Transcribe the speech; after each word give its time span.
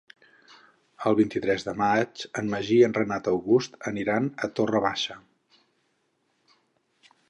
El 1.09 1.17
vint-i-tres 1.19 1.65
de 1.67 1.75
maig 1.81 2.25
en 2.43 2.49
Magí 2.55 2.79
i 2.79 2.87
en 2.89 2.97
Renat 3.01 3.31
August 3.35 3.79
aniran 3.95 4.35
a 4.49 4.53
Torre 4.61 4.85
Baixa. 4.91 5.23